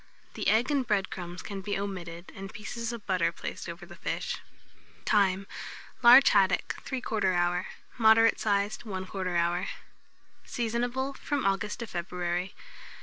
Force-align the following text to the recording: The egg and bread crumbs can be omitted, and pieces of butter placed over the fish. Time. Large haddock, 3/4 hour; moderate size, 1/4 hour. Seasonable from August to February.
The 0.33 0.47
egg 0.47 0.71
and 0.71 0.83
bread 0.87 1.11
crumbs 1.11 1.43
can 1.43 1.61
be 1.61 1.77
omitted, 1.77 2.31
and 2.33 2.51
pieces 2.51 2.91
of 2.91 3.05
butter 3.05 3.31
placed 3.31 3.69
over 3.69 3.85
the 3.85 3.95
fish. 3.97 4.37
Time. 5.05 5.45
Large 6.01 6.29
haddock, 6.29 6.69
3/4 6.83 7.35
hour; 7.35 7.67
moderate 7.99 8.39
size, 8.39 8.79
1/4 8.79 9.37
hour. 9.37 9.67
Seasonable 10.43 11.13
from 11.13 11.45
August 11.45 11.81
to 11.81 11.85
February. 11.85 12.55